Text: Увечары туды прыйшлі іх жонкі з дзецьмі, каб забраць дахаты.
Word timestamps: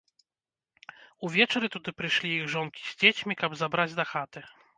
Увечары 1.27 1.69
туды 1.75 1.89
прыйшлі 1.99 2.27
іх 2.39 2.49
жонкі 2.55 2.81
з 2.89 2.99
дзецьмі, 3.03 3.39
каб 3.45 3.51
забраць 3.61 3.95
дахаты. 4.03 4.39